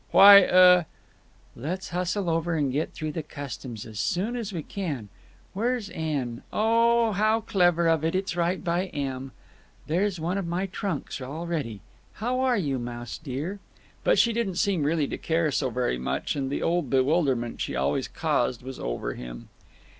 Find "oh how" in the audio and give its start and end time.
6.51-7.41